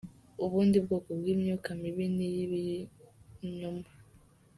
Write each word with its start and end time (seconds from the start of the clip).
Ubundi 0.45 0.77
bwoko 0.85 1.09
bw’imyuka 1.19 1.69
mibi 1.81 2.05
ni 2.15 2.25
iy’ibinyoma. 2.31 3.87